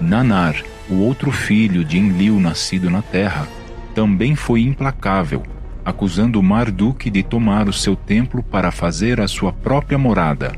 Nanar, 0.00 0.56
o 0.90 0.96
outro 0.96 1.30
filho 1.30 1.84
de 1.84 1.98
Enlil 1.98 2.38
nascido 2.40 2.90
na 2.90 3.02
terra, 3.02 3.48
também 3.94 4.34
foi 4.34 4.62
implacável, 4.62 5.42
acusando 5.84 6.42
Marduk 6.42 7.08
de 7.08 7.22
tomar 7.22 7.68
o 7.68 7.72
seu 7.72 7.94
templo 7.96 8.42
para 8.42 8.70
fazer 8.70 9.20
a 9.20 9.28
sua 9.28 9.52
própria 9.52 9.96
morada. 9.96 10.52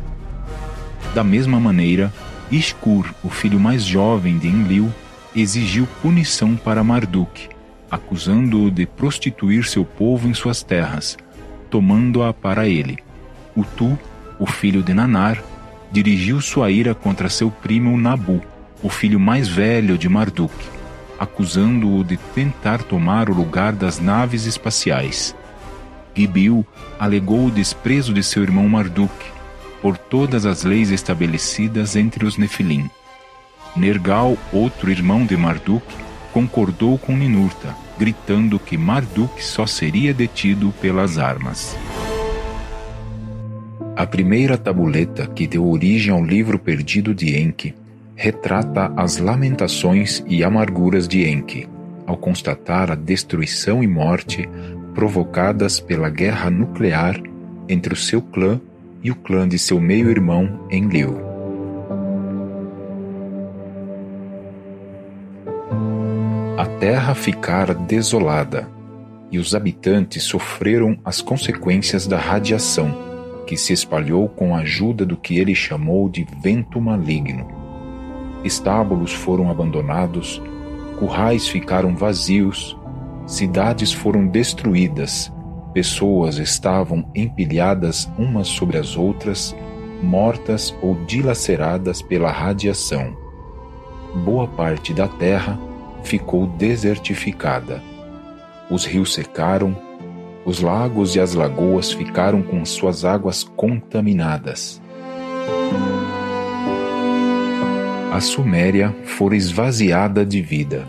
Da 1.15 1.23
mesma 1.23 1.61
maneira, 1.61 2.13
Ishkur, 2.51 3.13
o 3.23 3.31
filho 3.31 3.59
mais 3.59 3.85
jovem 3.85 4.39
de 4.39 4.49
Enlil, 4.49 4.93
exigiu 5.35 5.89
punição 6.03 6.57
para 6.57 6.85
Marduk, 6.85 7.49
acusando-o 7.91 8.71
de 8.71 8.87
prostituir 8.87 9.65
seu 9.65 9.85
povo 9.85 10.29
em 10.29 10.35
suas 10.35 10.63
terras, 10.63 11.17
tomando-a 11.71 12.33
para 12.33 12.69
ele. 12.69 12.99
Utu, 13.57 13.99
o 14.39 14.47
filho 14.47 14.83
de 14.83 14.93
Nanar, 14.93 15.43
dirigiu 15.91 16.41
sua 16.41 16.71
ira 16.71 16.95
contra 16.95 17.29
seu 17.29 17.51
primo 17.51 17.97
Nabu, 17.97 18.41
o 18.83 18.89
filho 18.89 19.19
mais 19.19 19.49
velho 19.49 19.97
de 19.97 20.09
Marduk, 20.09 20.55
acusando-o 21.19 22.05
de 22.05 22.17
tentar 22.17 22.83
tomar 22.83 23.31
o 23.31 23.35
lugar 23.35 23.73
das 23.73 23.99
naves 23.99 24.45
espaciais. 24.45 25.35
Gibil 26.15 26.65
alegou 26.99 27.47
o 27.47 27.51
desprezo 27.51 28.13
de 28.13 28.23
seu 28.23 28.43
irmão 28.43 28.69
Marduk 28.69 29.13
por 29.85 29.99
todas 29.99 30.47
as 30.47 30.65
leis 30.65 30.91
estabelecidas 30.91 31.95
entre 31.95 32.25
os 32.25 32.39
Nefilim. 32.39 32.89
Nergal, 33.77 34.35
outro 34.51 34.91
irmão 34.91 35.27
de 35.27 35.37
Marduk, 35.37 35.85
concordou 36.33 36.97
com 36.97 37.15
Ninurta, 37.15 37.77
gritando 37.99 38.59
que 38.59 38.79
Marduk 38.79 39.45
só 39.45 39.67
seria 39.67 40.15
detido 40.15 40.73
pelas 40.81 41.19
armas. 41.19 41.77
A 43.95 44.07
primeira 44.07 44.57
tabuleta 44.57 45.27
que 45.27 45.47
deu 45.47 45.69
origem 45.69 46.15
ao 46.15 46.25
livro 46.25 46.59
perdido 46.59 47.15
de 47.15 47.39
Enki 47.39 47.75
retrata 48.17 48.91
as 48.97 49.19
lamentações 49.19 50.25
e 50.27 50.43
amarguras 50.43 51.07
de 51.07 51.29
Enki, 51.29 51.69
ao 52.07 52.17
constatar 52.17 52.91
a 52.91 52.95
destruição 52.95 53.85
e 53.85 53.87
morte 53.87 54.49
provocadas 54.95 55.79
pela 55.79 56.09
guerra 56.09 56.49
nuclear 56.49 57.21
entre 57.69 57.93
o 57.93 57.97
seu 57.97 58.23
clã 58.23 58.59
e 59.05 59.11
o 59.11 59.15
clã 59.15 59.47
de 59.47 59.59
seu 59.59 59.79
meio-irmão 59.79 60.67
Enlil. 60.71 61.15
A 66.57 66.65
terra 66.81 67.15
ficara 67.15 67.75
desolada, 67.75 68.67
e 69.31 69.39
os 69.39 69.55
habitantes 69.55 70.23
sofreram 70.23 70.97
as 71.05 71.21
consequências 71.21 72.07
da 72.07 72.17
radiação, 72.17 72.97
que 73.47 73.59
se 73.59 73.75
espalhou 73.75 74.27
com 74.27 74.57
a 74.57 74.61
ajuda 74.61 75.05
do 75.05 75.19
que 75.19 75.39
ele 75.39 75.55
chamou 75.55 76.09
de 76.09 76.27
vento 76.41 76.81
maligno. 76.81 77.47
Estábulos 78.43 79.13
foram 79.13 79.51
abandonados, 79.51 80.41
currais 80.99 81.47
ficaram 81.47 81.95
vazios, 81.95 82.75
cidades 83.27 83.93
foram 83.93 84.27
destruídas 84.27 85.34
pessoas 85.75 86.39
estavam 86.39 87.11
empilhadas 87.15 88.09
umas 88.17 88.47
sobre 88.47 88.79
as 88.79 88.97
outras, 88.97 89.55
mortas 90.01 90.75
ou 90.81 90.95
dilaceradas 91.05 92.01
pela 92.01 92.31
radiação. 92.31 93.17
Boa 94.25 94.47
parte 94.47 94.95
da 94.95 95.09
terra 95.09 95.59
ficou 96.05 96.47
desertificada. 96.47 97.83
Os 98.71 98.87
rios 98.87 99.13
secaram, 99.13 99.77
os 100.45 100.61
lagos 100.61 101.17
e 101.17 101.21
as 101.21 101.35
lagoas 101.35 101.93
ficaram 101.93 102.41
com 102.41 102.65
suas 102.65 103.05
águas 103.05 103.43
contaminadas. 103.43 104.81
A 108.13 108.21
Suméria 108.21 108.95
fora 109.05 109.35
esvaziada 109.35 110.25
de 110.25 110.41
vida. 110.41 110.87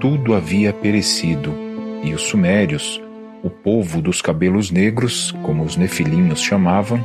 Tudo 0.00 0.34
havia 0.34 0.72
perecido, 0.72 1.54
e 2.02 2.12
os 2.12 2.22
sumérios, 2.22 3.00
o 3.48 3.50
povo 3.50 4.02
dos 4.02 4.20
cabelos 4.20 4.70
negros, 4.70 5.32
como 5.42 5.64
os 5.64 5.74
nefilinhos 5.74 6.38
chamavam, 6.38 7.02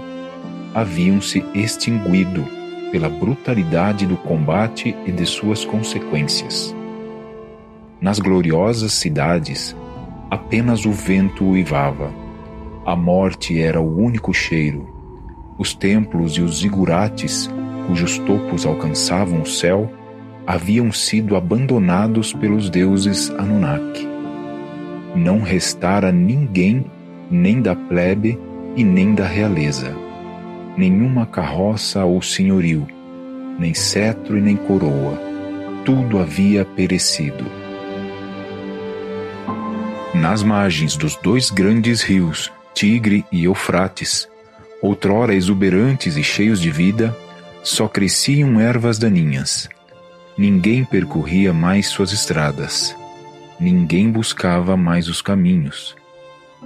haviam 0.75 1.21
se 1.21 1.43
extinguido 1.55 2.45
pela 2.91 3.07
brutalidade 3.07 4.05
do 4.05 4.17
combate 4.17 4.93
e 5.05 5.11
de 5.11 5.25
suas 5.25 5.63
consequências. 5.63 6.75
Nas 8.01 8.19
gloriosas 8.19 8.91
cidades, 8.91 9.73
apenas 10.29 10.85
o 10.85 10.91
vento 10.91 11.45
uivava. 11.45 12.11
A 12.85 12.93
morte 12.93 13.61
era 13.61 13.79
o 13.79 13.97
único 13.97 14.33
cheiro. 14.33 14.85
Os 15.57 15.73
templos 15.73 16.33
e 16.33 16.41
os 16.41 16.59
zigurates, 16.59 17.49
cujos 17.87 18.17
topos 18.19 18.65
alcançavam 18.65 19.41
o 19.41 19.45
céu, 19.45 19.89
haviam 20.45 20.91
sido 20.91 21.37
abandonados 21.37 22.33
pelos 22.33 22.69
deuses 22.69 23.29
Anunnaki. 23.29 24.12
Não 25.15 25.41
restara 25.41 26.11
ninguém, 26.11 26.85
nem 27.29 27.61
da 27.61 27.75
plebe 27.75 28.39
e 28.75 28.83
nem 28.83 29.13
da 29.13 29.25
realeza, 29.25 29.95
nenhuma 30.77 31.25
carroça 31.25 32.03
ou 32.03 32.21
senhorio, 32.21 32.87
nem 33.59 33.73
cetro 33.73 34.37
e 34.37 34.41
nem 34.41 34.55
coroa, 34.55 35.19
tudo 35.85 36.17
havia 36.19 36.65
perecido 36.65 37.63
nas 40.23 40.41
margens 40.41 40.95
dos 40.95 41.15
dois 41.17 41.49
grandes 41.49 42.01
rios, 42.01 42.51
Tigre 42.73 43.25
e 43.31 43.43
Eufrates, 43.43 44.27
outrora 44.81 45.35
exuberantes 45.35 46.15
e 46.15 46.23
cheios 46.23 46.61
de 46.61 46.71
vida, 46.71 47.15
só 47.61 47.87
cresciam 47.87 48.59
ervas 48.59 48.97
daninhas. 48.97 49.67
Ninguém 50.37 50.85
percorria 50.85 51.51
mais 51.51 51.87
suas 51.87 52.13
estradas. 52.13 52.95
Ninguém 53.63 54.11
buscava 54.11 54.75
mais 54.75 55.07
os 55.07 55.21
caminhos. 55.21 55.95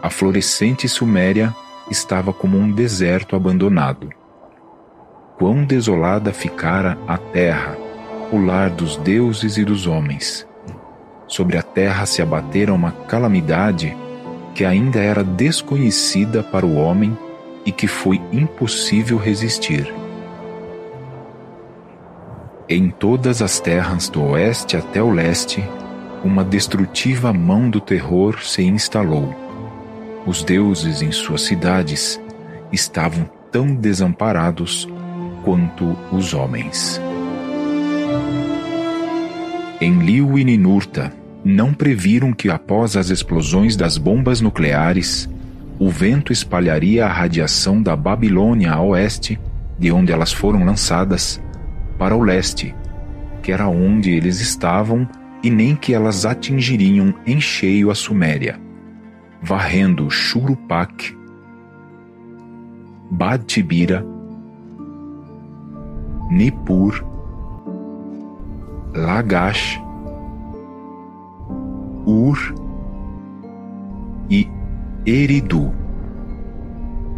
A 0.02 0.10
florescente 0.10 0.90
Suméria 0.90 1.56
estava 1.92 2.34
como 2.34 2.58
um 2.58 2.72
deserto 2.72 3.36
abandonado. 3.36 4.10
Quão 5.38 5.64
desolada 5.64 6.34
ficara 6.34 6.98
a 7.08 7.16
terra, 7.16 7.78
o 8.32 8.44
lar 8.44 8.72
dos 8.72 8.98
deuses 8.98 9.58
e 9.58 9.64
dos 9.64 9.86
homens 9.86 10.48
sobre 11.28 11.56
a 11.56 11.62
terra 11.62 12.06
se 12.08 12.22
abatera 12.22 12.74
uma 12.74 12.92
calamidade 12.92 13.96
que 14.56 14.66
ainda 14.66 15.00
era 15.00 15.24
desconhecida 15.24 16.42
para 16.42 16.66
o 16.66 16.78
homem 16.78 17.16
e 17.64 17.72
que 17.72 17.86
foi 17.86 18.20
impossível 18.32 19.18
resistir. 19.18 19.94
Em 22.70 22.90
todas 22.90 23.42
as 23.42 23.60
terras 23.60 24.10
do 24.10 24.24
oeste 24.24 24.76
até 24.76 25.02
o 25.02 25.12
leste, 25.12 25.64
uma 26.24 26.44
destrutiva 26.44 27.32
mão 27.32 27.70
do 27.70 27.80
terror 27.80 28.42
se 28.44 28.64
instalou. 28.64 29.34
Os 30.26 30.44
deuses 30.44 31.02
em 31.02 31.12
suas 31.12 31.42
cidades 31.42 32.20
estavam 32.72 33.30
tão 33.52 33.74
desamparados 33.74 34.88
quanto 35.44 35.96
os 36.12 36.34
homens. 36.34 37.00
Em 39.80 40.00
Liu 40.00 40.38
e 40.38 40.44
Ninurta, 40.44 41.14
não 41.46 41.74
previram 41.74 42.34
que 42.34 42.50
após 42.50 42.98
as 42.98 43.10
explosões 43.10 43.76
das 43.76 43.98
bombas 43.98 44.42
nucleares, 44.42 45.30
o 45.80 45.90
vento 45.90 46.34
espalharia 46.34 47.06
a 47.06 47.08
radiação 47.08 47.82
da 47.82 47.96
Babilônia 47.96 48.74
a 48.74 48.82
oeste, 48.82 49.40
de 49.78 49.92
onde 49.92 50.12
elas 50.12 50.34
foram 50.34 50.66
lançadas, 50.66 51.40
para 51.98 52.16
o 52.16 52.22
leste, 52.22 52.76
que 53.42 53.52
era 53.52 53.68
onde 53.70 54.12
eles 54.12 54.42
estavam, 54.42 55.08
e 55.44 55.50
nem 55.50 55.76
que 55.76 55.94
elas 55.94 56.26
atingiriam 56.26 57.14
em 57.26 57.40
cheio 57.40 57.90
a 57.90 57.96
Suméria, 57.96 58.60
varrendo 59.42 60.10
Churupak, 60.10 61.16
Bad 63.10 63.46
Tibira, 63.46 64.06
Nippur, 66.30 67.06
Lagash, 68.94 69.80
Ur 72.06 72.56
e 74.30 74.48
Eridu, 75.06 75.72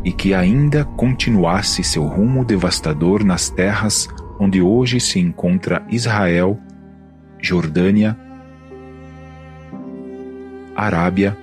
e 0.03 0.11
que 0.11 0.33
ainda 0.33 0.85
continuasse 0.85 1.83
seu 1.83 2.05
rumo 2.05 2.45
devastador 2.45 3.23
nas 3.23 3.49
terras 3.49 4.07
onde 4.39 4.61
hoje 4.61 4.99
se 4.99 5.19
encontra 5.19 5.85
Israel, 5.89 6.57
Jordânia, 7.41 8.17
Arábia 10.75 11.37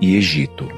e 0.00 0.16
Egito. 0.16 0.68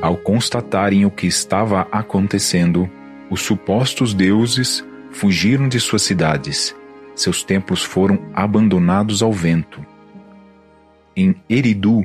Ao 0.00 0.16
constatarem 0.16 1.04
o 1.04 1.10
que 1.10 1.26
estava 1.26 1.86
acontecendo, 1.90 2.88
os 3.30 3.42
supostos 3.42 4.14
deuses 4.14 4.84
fugiram 5.10 5.68
de 5.68 5.80
suas 5.80 6.02
cidades. 6.02 6.74
Seus 7.14 7.42
templos 7.42 7.82
foram 7.82 8.18
abandonados 8.34 9.22
ao 9.22 9.32
vento. 9.32 9.84
Em 11.16 11.34
Eridu, 11.48 12.04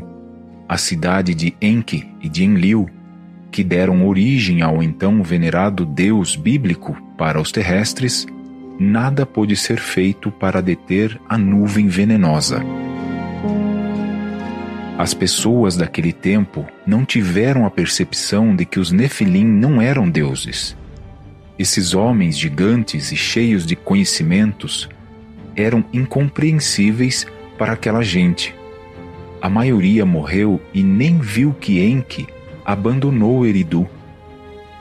a 0.68 0.78
cidade 0.78 1.36
de 1.36 1.54
Enki 1.62 2.10
e 2.22 2.30
de 2.30 2.46
Enlil, 2.46 2.90
que 3.52 3.64
deram 3.64 4.08
origem 4.08 4.62
ao 4.62 4.82
então 4.82 5.22
venerado 5.22 5.86
deus 5.86 6.38
bíblico 6.38 6.96
para 7.18 7.40
os 7.40 7.52
terrestres, 7.52 8.26
nada 8.82 9.26
pôde 9.26 9.56
ser 9.56 9.80
feito 9.80 10.32
para 10.32 10.62
deter 10.62 11.20
a 11.28 11.38
nuvem 11.38 11.88
venenosa. 11.88 12.64
As 14.98 15.14
pessoas 15.14 15.76
daquele 15.76 16.14
tempo 16.14 16.66
não 16.86 17.06
tiveram 17.06 17.66
a 17.66 17.72
percepção 17.72 18.56
de 18.56 18.66
que 18.66 18.80
os 18.80 18.92
Nefilim 18.92 19.46
não 19.46 19.82
eram 19.82 20.10
deuses 20.10 20.76
esses 21.62 21.94
homens 21.94 22.40
gigantes 22.40 23.12
e 23.12 23.16
cheios 23.16 23.68
de 23.68 23.76
conhecimentos 23.76 24.90
eram 25.56 25.86
incompreensíveis 25.94 27.28
para 27.56 27.74
aquela 27.74 28.02
gente. 28.02 28.56
A 29.40 29.48
maioria 29.48 30.04
morreu 30.04 30.60
e 30.74 30.82
nem 30.82 31.20
viu 31.20 31.54
que 31.54 31.80
Enki 31.80 32.26
abandonou 32.66 33.46
Eridu, 33.46 33.88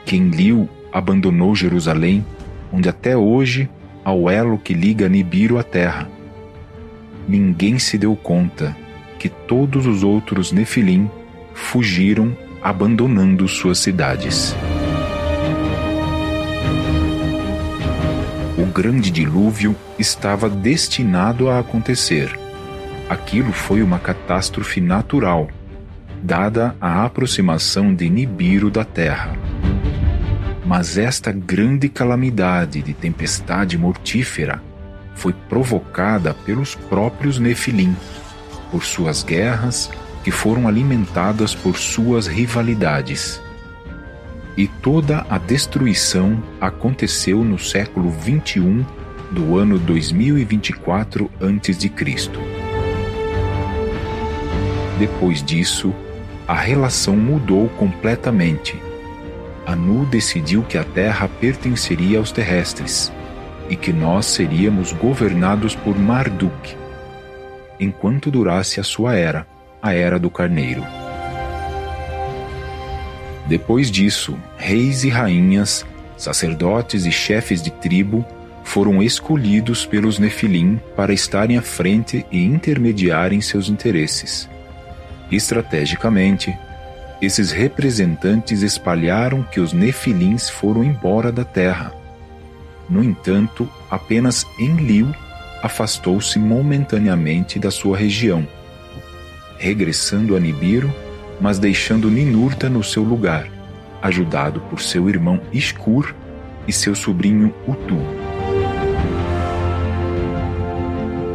que 0.06 0.16
Enlil 0.16 0.68
abandonou 0.90 1.54
Jerusalém, 1.54 2.24
onde 2.72 2.88
até 2.88 3.14
hoje 3.14 3.68
há 4.04 4.12
o 4.12 4.28
elo 4.30 4.58
que 4.58 4.74
liga 4.74 5.08
Nibiru 5.08 5.58
à 5.58 5.62
terra. 5.62 6.08
Ninguém 7.28 7.78
se 7.78 7.96
deu 7.98 8.16
conta 8.16 8.76
que 9.18 9.28
todos 9.28 9.86
os 9.86 10.02
outros 10.02 10.52
Nefilim 10.52 11.10
fugiram 11.54 12.36
abandonando 12.62 13.46
suas 13.48 13.78
cidades. 13.78 14.54
o 18.60 18.66
grande 18.66 19.10
dilúvio 19.10 19.74
estava 19.98 20.48
destinado 20.48 21.48
a 21.48 21.58
acontecer. 21.58 22.38
Aquilo 23.08 23.52
foi 23.52 23.82
uma 23.82 23.98
catástrofe 23.98 24.80
natural, 24.82 25.48
dada 26.22 26.76
a 26.78 27.04
aproximação 27.04 27.94
de 27.94 28.10
Nibiru 28.10 28.70
da 28.70 28.84
Terra. 28.84 29.32
Mas 30.70 30.96
esta 30.96 31.33
grande 31.33 31.88
calamidade 31.88 32.80
de 32.80 32.94
tempestade 32.94 33.76
mortífera 33.76 34.62
foi 35.16 35.33
provocada 35.33 36.33
pelos 36.33 36.76
próprios 36.76 37.40
Nefilim, 37.40 37.96
por 38.70 38.85
suas 38.85 39.24
guerras 39.24 39.90
que 40.22 40.30
foram 40.30 40.68
alimentadas 40.68 41.56
por 41.56 41.76
suas 41.76 42.28
rivalidades 42.28 43.42
e 44.56 44.68
toda 44.68 45.26
a 45.28 45.38
destruição 45.38 46.40
aconteceu 46.61 47.42
no 47.42 47.59
século 47.59 48.09
21 48.09 48.87
do 49.33 49.59
ano 49.59 49.76
2024 49.76 51.28
a.C. 51.40 51.90
Depois 55.00 55.42
disso, 55.42 55.92
a 56.46 56.54
relação 56.54 57.16
mudou 57.16 57.68
completamente. 57.70 58.89
Anu 59.66 60.05
decidiu 60.07 60.62
que 60.62 60.79
a 60.79 60.85
Terra 60.85 61.29
pertenceria 61.29 62.18
aos 62.18 62.33
terrestres 62.33 63.12
e 63.68 63.77
que 63.77 63.92
nós 63.92 64.27
seríamos 64.27 64.92
governados 64.92 65.75
por 65.75 65.96
Marduk, 65.96 66.77
enquanto 67.79 68.31
durasse 68.31 68.81
a 68.81 68.83
sua 68.83 69.14
era, 69.14 69.46
a 69.81 69.94
Era 69.94 70.18
do 70.18 70.31
Carneiro. 70.31 70.85
Depois 73.46 73.90
disso, 73.90 74.38
reis 74.57 75.05
e 75.05 75.09
rainhas, 75.09 75.87
sacerdotes 76.16 77.07
e 77.07 77.12
chefes 77.12 77.62
de 77.62 77.70
tribo 77.70 78.25
foram 78.62 79.03
escolhidos 79.03 79.87
pelos 79.87 80.18
Nefilim 80.18 80.81
para 80.94 81.12
estarem 81.12 81.57
à 81.57 81.62
frente 81.62 82.25
e 82.31 82.44
intermediarem 82.44 83.40
seus 83.40 83.68
interesses. 83.68 84.49
Estrategicamente, 85.31 86.57
esses 87.20 87.50
representantes 87.50 88.62
espalharam 88.62 89.42
que 89.42 89.61
os 89.61 89.72
Nefilins 89.72 90.48
foram 90.48 90.83
embora 90.83 91.30
da 91.30 91.44
terra. 91.44 91.92
No 92.88 93.04
entanto, 93.04 93.68
apenas 93.90 94.46
Enlil 94.59 95.14
afastou-se 95.62 96.38
momentaneamente 96.38 97.59
da 97.59 97.70
sua 97.70 97.96
região, 97.96 98.46
regressando 99.59 100.35
a 100.35 100.40
Nibiru, 100.40 100.92
mas 101.40 101.59
deixando 101.59 102.11
Ninurta 102.11 102.68
no 102.68 102.83
seu 102.83 103.02
lugar, 103.02 103.46
ajudado 104.00 104.61
por 104.62 104.80
seu 104.80 105.09
irmão 105.09 105.40
Iskur 105.52 106.14
e 106.66 106.72
seu 106.72 106.94
sobrinho 106.94 107.54
Utu. 107.68 107.98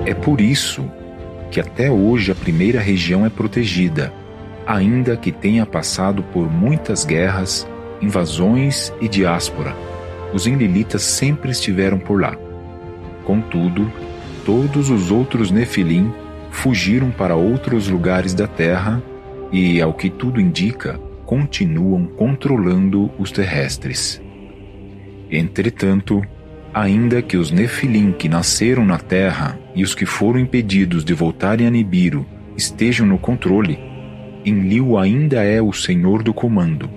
É 0.06 0.14
por 0.14 0.42
isso 0.42 0.90
que 1.52 1.60
até 1.60 1.90
hoje 1.90 2.32
a 2.32 2.36
primeira 2.36 2.80
região 2.80 3.26
é 3.26 3.30
protegida, 3.30 4.12
ainda 4.66 5.16
que 5.16 5.32
tenha 5.32 5.66
passado 5.66 6.24
por 6.24 6.52
muitas 6.52 7.06
guerras, 7.06 7.68
invasões 8.02 8.94
e 9.00 9.08
diáspora. 9.08 9.76
Os 10.34 10.48
enlilitas 10.48 11.04
sempre 11.04 11.52
estiveram 11.52 11.98
por 12.00 12.20
lá. 12.20 12.36
Contudo, 13.24 13.92
todos 14.46 14.90
os 14.90 15.12
outros 15.12 15.52
Nefilim 15.52 16.12
fugiram 16.52 17.12
para 17.12 17.36
outros 17.36 17.88
lugares 17.88 18.34
da 18.34 18.48
terra 18.48 19.02
e, 19.52 19.82
ao 19.82 19.94
que 19.94 20.10
tudo 20.10 20.40
indica, 20.40 21.00
continuam 21.26 22.06
controlando 22.06 23.12
os 23.18 23.32
terrestres. 23.32 24.22
Entretanto, 25.30 26.22
ainda 26.74 27.22
que 27.22 27.38
os 27.38 27.52
Nefilim 27.52 28.12
que 28.12 28.30
nasceram 28.30 28.86
na 28.86 28.98
terra 28.98 29.58
e 29.74 29.84
os 29.84 29.96
que 29.96 30.06
foram 30.06 30.40
impedidos 30.40 31.04
de 31.04 31.14
voltarem 31.14 31.66
a 31.66 31.70
Nibiru 31.70 32.26
estejam 32.56 33.08
no 33.08 33.18
controle, 33.18 33.80
Enlil 34.46 34.96
ainda 35.00 35.42
é 35.42 35.60
o 35.60 35.74
senhor 35.74 36.22
do 36.22 36.32
comando, 36.32 36.88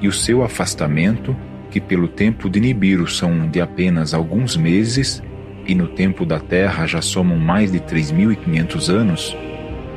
e 0.00 0.06
o 0.06 0.12
seu 0.12 0.44
afastamento, 0.44 1.36
que 1.72 1.80
pelo 1.80 2.06
tempo 2.06 2.48
de 2.48 2.60
Nibiru 2.60 3.08
são 3.08 3.48
de 3.48 3.60
apenas 3.60 4.14
alguns 4.14 4.56
meses, 4.56 5.20
e 5.66 5.74
no 5.74 5.88
tempo 5.88 6.24
da 6.24 6.38
Terra 6.38 6.86
já 6.86 7.02
somam 7.02 7.36
mais 7.36 7.72
de 7.72 7.80
3.500 7.80 8.88
anos, 8.90 9.36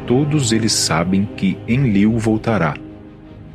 todos 0.07 0.51
eles 0.51 0.73
sabem 0.73 1.23
que 1.37 1.55
Enlil 1.67 2.17
voltará, 2.17 2.73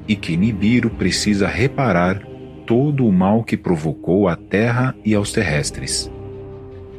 e 0.06 0.14
que 0.14 0.36
Nibiru 0.36 0.90
precisa 0.90 1.48
reparar 1.48 2.22
todo 2.64 3.04
o 3.04 3.12
mal 3.12 3.42
que 3.42 3.56
provocou 3.56 4.28
à 4.28 4.36
terra 4.36 4.94
e 5.04 5.16
aos 5.16 5.32
terrestres, 5.32 6.10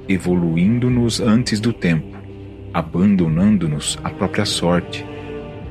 evoluindo-nos 0.09 1.21
antes 1.21 1.61
do 1.61 1.71
tempo, 1.71 2.17
abandonando-nos 2.73 3.97
à 4.03 4.09
própria 4.09 4.45
sorte 4.45 5.05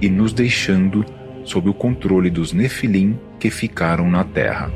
e 0.00 0.08
nos 0.08 0.32
deixando 0.32 1.04
sob 1.44 1.68
o 1.68 1.74
controle 1.74 2.28
dos 2.30 2.52
Nefilim 2.52 3.18
que 3.38 3.50
ficaram 3.50 4.10
na 4.10 4.24
terra. 4.24 4.70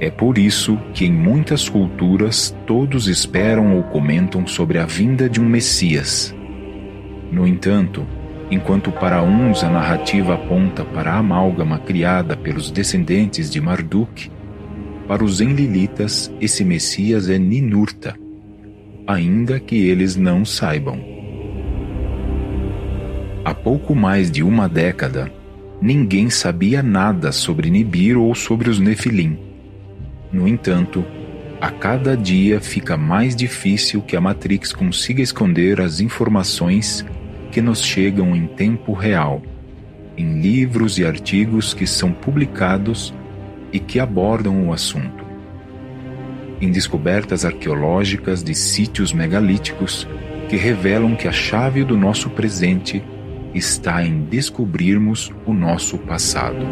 É 0.00 0.10
por 0.10 0.36
isso 0.36 0.76
que 0.92 1.04
em 1.04 1.12
muitas 1.12 1.68
culturas 1.68 2.56
todos 2.66 3.06
esperam 3.06 3.76
ou 3.76 3.84
comentam 3.84 4.46
sobre 4.46 4.78
a 4.78 4.84
vinda 4.84 5.28
de 5.28 5.40
um 5.40 5.44
Messias. 5.44 6.34
No 7.30 7.46
entanto, 7.46 8.04
enquanto 8.50 8.90
para 8.90 9.22
uns 9.22 9.62
a 9.62 9.70
narrativa 9.70 10.34
aponta 10.34 10.84
para 10.84 11.12
a 11.12 11.18
amálgama 11.18 11.78
criada 11.78 12.36
pelos 12.36 12.70
descendentes 12.70 13.48
de 13.48 13.60
Marduk, 13.60 14.28
para 15.06 15.22
os 15.22 15.40
Enlilitas 15.40 16.32
esse 16.40 16.64
Messias 16.64 17.28
é 17.28 17.38
Ninurta, 17.38 18.18
ainda 19.06 19.60
que 19.60 19.76
eles 19.76 20.16
não 20.16 20.44
saibam. 20.44 21.11
Há 23.44 23.52
pouco 23.52 23.92
mais 23.92 24.30
de 24.30 24.40
uma 24.40 24.68
década, 24.68 25.28
ninguém 25.80 26.30
sabia 26.30 26.80
nada 26.80 27.32
sobre 27.32 27.70
Nibiru 27.70 28.22
ou 28.22 28.36
sobre 28.36 28.70
os 28.70 28.78
Nefilim. 28.78 29.36
No 30.32 30.46
entanto, 30.46 31.04
a 31.60 31.68
cada 31.68 32.16
dia 32.16 32.60
fica 32.60 32.96
mais 32.96 33.34
difícil 33.34 34.00
que 34.00 34.16
a 34.16 34.20
Matrix 34.20 34.72
consiga 34.72 35.20
esconder 35.20 35.80
as 35.80 35.98
informações 35.98 37.04
que 37.50 37.60
nos 37.60 37.82
chegam 37.82 38.36
em 38.36 38.46
tempo 38.46 38.92
real, 38.92 39.42
em 40.16 40.40
livros 40.40 40.96
e 40.98 41.04
artigos 41.04 41.74
que 41.74 41.86
são 41.86 42.12
publicados 42.12 43.12
e 43.72 43.80
que 43.80 43.98
abordam 43.98 44.68
o 44.68 44.72
assunto. 44.72 45.24
Em 46.60 46.70
descobertas 46.70 47.44
arqueológicas 47.44 48.40
de 48.40 48.54
sítios 48.54 49.12
megalíticos 49.12 50.06
que 50.48 50.54
revelam 50.54 51.16
que 51.16 51.26
a 51.26 51.32
chave 51.32 51.82
do 51.82 51.96
nosso 51.96 52.30
presente 52.30 53.02
está 53.54 54.04
em 54.04 54.22
descobrirmos 54.22 55.30
o 55.46 55.52
nosso 55.52 55.98
passado. 55.98 56.66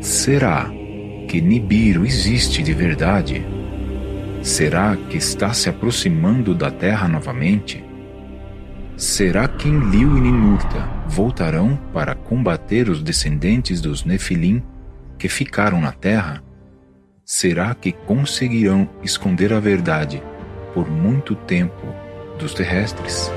Será 0.00 0.70
que 1.28 1.40
Nibiru 1.40 2.04
existe 2.04 2.62
de 2.62 2.72
verdade? 2.72 3.44
Será 4.42 4.96
que 4.96 5.18
está 5.18 5.52
se 5.52 5.68
aproximando 5.68 6.54
da 6.54 6.70
Terra 6.70 7.06
novamente? 7.06 7.84
Será 8.96 9.46
que 9.46 9.68
Enlil 9.68 10.16
e 10.16 10.20
Ninurta 10.20 10.88
voltarão 11.06 11.76
para 11.92 12.14
combater 12.14 12.88
os 12.88 13.02
descendentes 13.02 13.80
dos 13.80 14.04
Nefilim 14.04 14.62
que 15.18 15.28
ficaram 15.28 15.80
na 15.80 15.92
Terra? 15.92 16.42
Será 17.24 17.74
que 17.74 17.92
conseguirão 17.92 18.88
esconder 19.02 19.52
a 19.52 19.60
verdade 19.60 20.22
por 20.74 20.90
muito 20.90 21.34
tempo 21.34 21.99
dos 22.40 22.54
terrestres? 22.54 23.30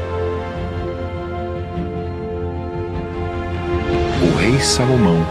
O 4.24 4.38
rei 4.38 4.60
Salomão, 4.60 5.26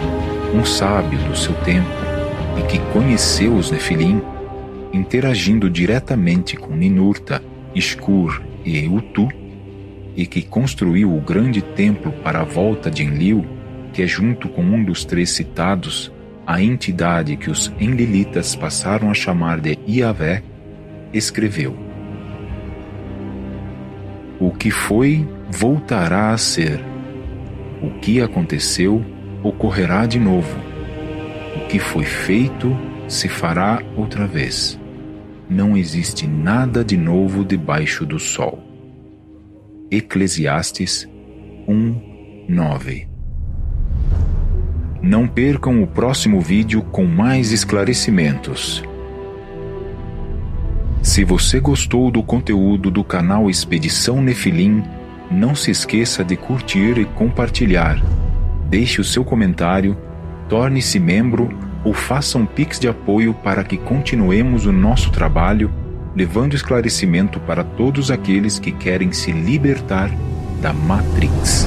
um 0.55 0.65
sábio 0.65 1.19
do 1.21 1.37
seu 1.37 1.55
tempo 1.65 1.89
e 2.59 2.63
que 2.67 2.79
conheceu 2.93 3.55
os 3.55 3.71
Nefilim, 3.71 4.21
interagindo 4.93 5.71
diretamente 5.71 6.57
com 6.57 6.77
Ninurta, 6.77 7.43
Iskur 7.75 8.43
e 8.65 8.87
Utu, 8.87 9.29
e 10.15 10.27
que 10.27 10.43
construiu 10.43 11.17
o 11.17 11.21
grande 11.21 11.63
templo 11.63 12.13
para 12.13 12.41
a 12.41 12.45
volta 12.45 12.91
de 12.91 13.03
Enlil, 13.03 13.47
que 13.95 14.03
é 14.03 14.07
junto 14.07 14.49
com 14.49 14.63
um 14.63 14.85
dos 14.85 15.05
três 15.07 15.31
citados, 15.31 16.13
a 16.47 16.61
entidade 16.61 17.37
que 17.37 17.51
os 17.51 17.73
Enlilitas 17.81 18.55
passaram 18.55 19.11
a 19.11 19.15
chamar 19.15 19.59
de 19.59 19.79
Iavé, 19.89 20.43
escreveu: 21.15 21.92
O 24.43 24.51
que 24.51 24.71
foi 24.71 25.27
voltará 25.51 26.33
a 26.33 26.39
ser. 26.39 26.81
O 27.83 27.99
que 28.01 28.21
aconteceu 28.21 29.03
ocorrerá 29.43 30.05
de 30.07 30.19
novo. 30.19 30.59
O 31.57 31.69
que 31.69 31.79
foi 31.79 32.05
feito 32.05 32.77
se 33.09 33.29
fará 33.29 33.83
outra 33.97 34.27
vez 34.27 34.79
não 35.53 35.77
existe 35.77 36.27
nada 36.27 36.83
de 36.83 36.97
novo 36.97 37.45
debaixo 37.45 38.07
do 38.07 38.19
sol. 38.19 38.59
Eclesiastes 39.91 41.07
1, 41.69 42.47
9 42.49 43.07
Não 45.03 45.29
percam 45.29 45.83
o 45.83 45.87
próximo 45.87 46.41
vídeo 46.41 46.83
com 46.83 47.05
mais 47.05 47.53
esclarecimentos. 47.53 48.83
Se 51.03 51.25
você 51.25 51.59
gostou 51.59 52.13
do 52.13 52.23
conteúdo 52.23 52.89
do 52.89 53.03
canal 53.03 53.51
Expedição 53.51 54.23
Nefilim, 54.23 54.85
não 55.29 55.53
se 55.53 55.73
esqueça 55.73 56.25
de 56.25 56.37
curtir 56.37 56.97
e 56.97 57.05
compartilhar. 57.05 58.01
Deixe 58.71 59.01
o 59.01 59.05
seu 59.05 59.25
comentário, 59.25 59.97
torne-se 60.49 61.01
membro 61.01 61.51
ou 61.85 61.93
faça 61.93 62.39
um 62.39 62.47
Pix 62.47 62.79
de 62.79 62.87
apoio 62.87 63.35
para 63.35 63.65
que 63.65 63.77
continuemos 63.77 64.65
o 64.65 64.71
nosso 64.71 65.11
trabalho, 65.11 65.73
levando 66.15 66.55
esclarecimento 66.55 67.41
para 67.41 67.65
todos 67.65 68.09
aqueles 68.09 68.61
que 68.61 68.71
querem 68.71 69.11
se 69.11 69.33
libertar 69.33 70.09
da 70.61 70.73
Matrix. 70.73 71.67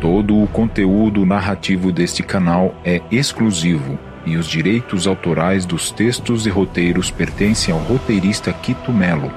Todo 0.00 0.42
o 0.42 0.46
conteúdo 0.46 1.26
narrativo 1.26 1.92
deste 1.92 2.22
canal 2.22 2.74
é 2.82 3.02
exclusivo 3.10 3.98
e 4.24 4.36
os 4.38 4.46
direitos 4.46 5.06
autorais 5.06 5.66
dos 5.66 5.90
textos 5.90 6.46
e 6.46 6.50
roteiros 6.50 7.10
pertencem 7.10 7.72
ao 7.74 7.80
roteirista 7.80 8.50
Quito 8.50 8.92
Melo. 8.92 9.30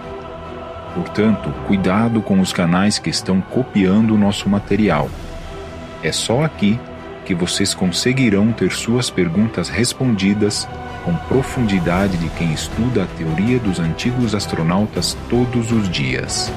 Portanto, 0.95 1.53
cuidado 1.67 2.21
com 2.21 2.39
os 2.39 2.53
canais 2.53 2.97
que 2.97 3.09
estão 3.09 3.41
copiando 3.41 4.13
o 4.13 4.17
nosso 4.17 4.47
material. 4.47 5.09
É 6.01 6.13
só 6.13 6.43
aqui 6.45 6.79
que 7.25 7.35
vocês 7.35 7.73
conseguirão 7.73 8.53
ter 8.53 8.71
suas 8.71 9.09
perguntas 9.09 9.67
respondidas 9.67 10.67
com 11.03 11.13
profundidade 11.27 12.17
de 12.17 12.29
quem 12.29 12.53
estuda 12.53 13.03
a 13.03 13.07
teoria 13.07 13.59
dos 13.59 13.79
antigos 13.79 14.33
astronautas 14.33 15.17
todos 15.29 15.73
os 15.73 15.89
dias. 15.89 16.51